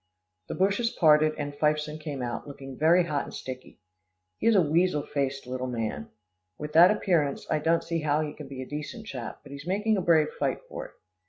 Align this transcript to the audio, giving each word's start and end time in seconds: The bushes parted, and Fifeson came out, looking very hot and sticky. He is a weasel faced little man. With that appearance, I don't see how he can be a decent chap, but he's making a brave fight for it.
The 0.47 0.55
bushes 0.55 0.89
parted, 0.89 1.35
and 1.37 1.53
Fifeson 1.53 1.99
came 1.99 2.23
out, 2.23 2.47
looking 2.47 2.75
very 2.75 3.03
hot 3.03 3.25
and 3.25 3.31
sticky. 3.35 3.79
He 4.39 4.47
is 4.47 4.55
a 4.55 4.61
weasel 4.63 5.05
faced 5.05 5.45
little 5.45 5.67
man. 5.67 6.09
With 6.57 6.73
that 6.73 6.89
appearance, 6.89 7.45
I 7.51 7.59
don't 7.59 7.83
see 7.83 7.99
how 8.01 8.21
he 8.21 8.33
can 8.33 8.47
be 8.47 8.63
a 8.63 8.67
decent 8.67 9.05
chap, 9.05 9.41
but 9.43 9.51
he's 9.51 9.67
making 9.67 9.97
a 9.97 10.01
brave 10.01 10.29
fight 10.39 10.61
for 10.67 10.85
it. 10.87 10.91